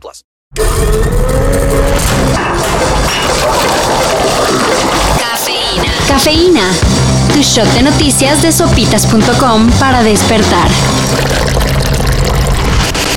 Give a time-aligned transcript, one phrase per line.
[0.00, 0.24] plus.
[5.18, 5.92] Cafeína.
[6.08, 6.62] Cafeína.
[7.32, 10.68] Tu shot de noticias de sopitas.com para despertar.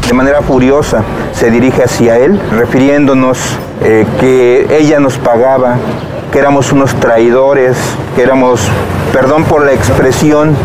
[0.07, 3.37] De manera furiosa se dirige hacia él, refiriéndonos
[3.83, 5.77] eh, que ella nos pagaba,
[6.31, 7.77] que éramos unos traidores,
[8.15, 8.61] que éramos,
[9.11, 10.55] perdón por la expresión,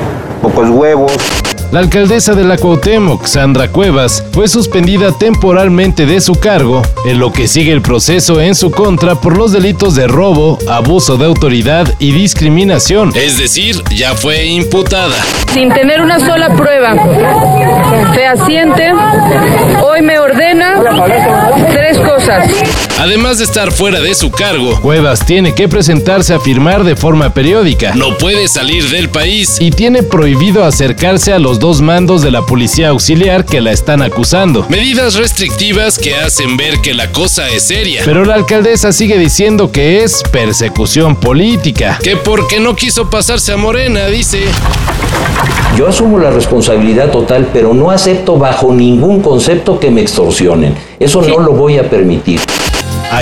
[0.41, 1.41] pocos huevos.
[1.73, 7.33] La alcaldesa de la Cuauhtémoc, Sandra Cuevas, fue suspendida temporalmente de su cargo, en lo
[7.33, 11.89] que sigue el proceso en su contra por los delitos de robo, abuso de autoridad
[11.98, 13.11] y discriminación.
[13.14, 15.17] Es decir, ya fue imputada.
[15.55, 16.95] Sin tener una sola prueba
[18.14, 18.92] fehaciente,
[19.83, 20.75] hoy me ordena
[21.73, 22.51] tres cosas.
[22.98, 27.33] Además de estar fuera de su cargo, Cuevas tiene que presentarse a firmar de forma
[27.33, 32.32] periódica, no puede salir del país y tiene prohibido acercarse a los dos mandos de
[32.32, 34.66] la policía auxiliar que la están acusando.
[34.68, 38.02] Medidas restrictivas que hacen ver que la cosa es seria.
[38.05, 43.56] Pero la alcaldesa sigue diciendo que es persecución política, que porque no quiso pasarse a
[43.56, 44.40] Morena, dice.
[45.77, 50.74] Yo asumo la responsabilidad total, pero no acepto bajo ningún concepto que me extorsionen.
[50.98, 52.40] Eso no lo voy a permitir.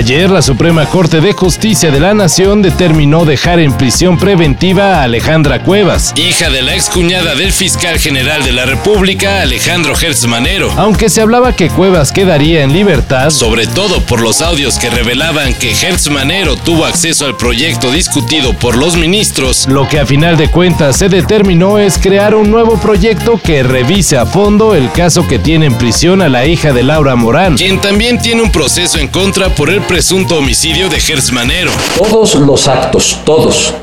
[0.01, 5.03] Ayer la Suprema Corte de Justicia de la Nación determinó dejar en prisión preventiva a
[5.03, 10.73] Alejandra Cuevas, hija de la excuñada del fiscal general de la República, Alejandro Hertz Manero.
[10.79, 15.53] Aunque se hablaba que Cuevas quedaría en libertad, sobre todo por los audios que revelaban
[15.53, 20.39] que Hertz Manero tuvo acceso al proyecto discutido por los ministros, lo que a final
[20.39, 25.29] de cuentas se determinó es crear un nuevo proyecto que revise a fondo el caso
[25.29, 28.99] que tiene en prisión a la hija de Laura Morán, quien también tiene un proceso
[28.99, 31.73] en contra por el presunto homicidio de Hertz Manero.
[31.99, 33.75] Todos los actos, todos,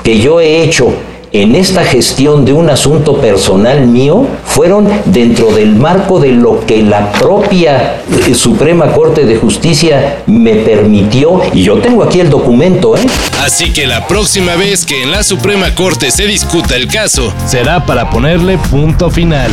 [0.00, 0.94] que yo he hecho
[1.32, 6.84] en esta gestión de un asunto personal mío fueron dentro del marco de lo que
[6.84, 12.96] la propia eh, Suprema Corte de Justicia me permitió y yo tengo aquí el documento,
[12.96, 13.04] ¿eh?
[13.42, 17.84] Así que la próxima vez que en la Suprema Corte se discuta el caso, será
[17.84, 19.50] para ponerle punto final.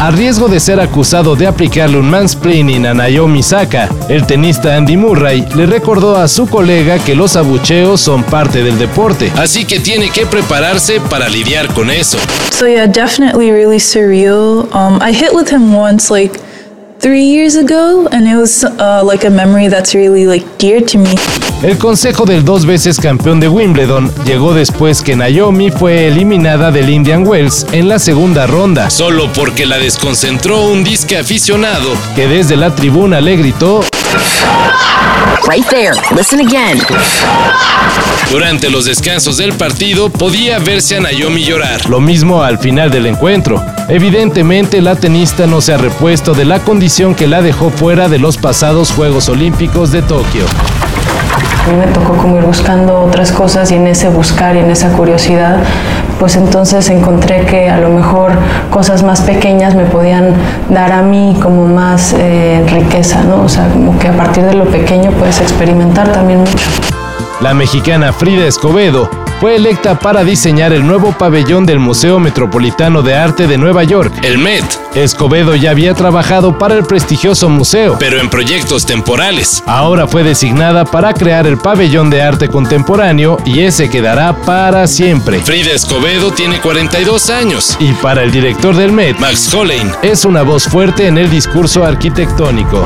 [0.00, 4.96] A riesgo de ser acusado de aplicarle un mansplaining a Naomi Saka, el tenista Andy
[4.96, 9.80] Murray le recordó a su colega que los abucheos son parte del deporte, así que
[9.80, 12.16] tiene que prepararse para lidiar con eso.
[12.52, 14.68] So yeah, definitely really surreal.
[14.72, 16.38] Um, I hit with him once, like
[17.00, 20.98] three years ago, and it was uh, like a memory that's really like dear to
[20.98, 21.14] me.
[21.62, 26.88] El consejo del dos veces campeón de Wimbledon llegó después que Naomi fue eliminada del
[26.88, 32.56] Indian Wells en la segunda ronda, solo porque la desconcentró un disque aficionado que desde
[32.56, 33.80] la tribuna le gritó
[35.48, 35.94] Right there.
[36.14, 36.78] Listen again.
[38.30, 41.88] Durante los descansos del partido podía verse a Naomi llorar.
[41.88, 43.64] Lo mismo al final del encuentro.
[43.88, 48.18] Evidentemente la tenista no se ha repuesto de la condición que la dejó fuera de
[48.18, 50.44] los pasados Juegos Olímpicos de Tokio.
[51.64, 54.70] A mí me tocó como ir buscando otras cosas y en ese buscar y en
[54.70, 55.62] esa curiosidad,
[56.18, 58.32] pues entonces encontré que a lo mejor
[58.70, 60.34] cosas más pequeñas me podían
[60.68, 63.42] dar a mí como más eh, riqueza, ¿no?
[63.42, 66.97] O sea, como que a partir de lo pequeño puedes experimentar también mucho.
[67.40, 73.14] La mexicana Frida Escobedo fue electa para diseñar el nuevo pabellón del Museo Metropolitano de
[73.14, 74.64] Arte de Nueva York, el Met.
[74.96, 79.62] Escobedo ya había trabajado para el prestigioso museo, pero en proyectos temporales.
[79.66, 85.38] Ahora fue designada para crear el pabellón de arte contemporáneo y ese quedará para siempre.
[85.40, 90.42] Frida Escobedo tiene 42 años y para el director del Met, Max Hollane, es una
[90.42, 92.84] voz fuerte en el discurso arquitectónico.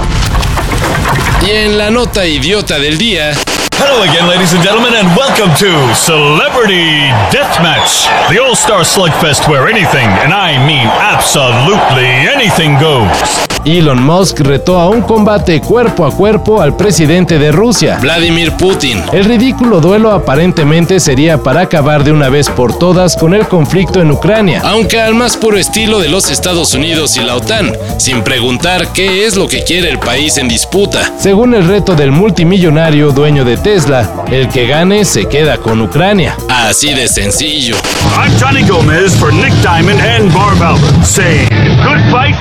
[1.47, 3.33] Y en la nota idiota del día,
[3.75, 9.69] Hello again, ladies and gentlemen, and welcome to Celebrity Deathmatch, the All Star Slugfest where
[9.69, 13.49] anything, and I mean absolutely anything goes.
[13.65, 19.01] Elon Musk retó a un combate cuerpo a cuerpo al presidente de Rusia, Vladimir Putin.
[19.13, 24.01] El ridículo duelo aparentemente sería para acabar de una vez por todas con el conflicto
[24.01, 28.23] en Ucrania, aunque al más puro estilo de los Estados Unidos y la OTAN, sin
[28.23, 31.13] preguntar qué es lo que quiere el país en disputa.
[31.19, 36.37] Según el reto del multimillonario dueño de Tesla, el que gane se queda con Ucrania.
[36.49, 37.77] Así de sencillo.
[38.17, 41.49] I'm Johnny Gomez for Nick Diamond and Barb Albert saying
[41.83, 42.37] good fight,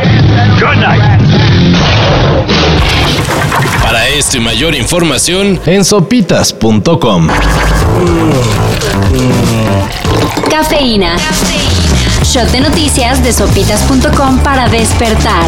[0.60, 1.02] good night.
[4.22, 7.28] Esto y mayor información en sopitas.com.
[10.50, 11.16] Cafeína.
[12.26, 15.46] Shot de noticias de sopitas.com para despertar.